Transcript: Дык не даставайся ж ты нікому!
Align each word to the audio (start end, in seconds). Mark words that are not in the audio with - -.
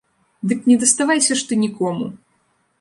Дык 0.53 0.59
не 0.71 0.77
даставайся 0.85 1.39
ж 1.43 1.47
ты 1.53 1.61
нікому! 1.67 2.05